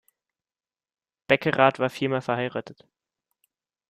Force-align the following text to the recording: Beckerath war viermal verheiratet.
Beckerath 1.27 1.77
war 1.77 1.91
viermal 1.91 2.23
verheiratet. 2.23 2.87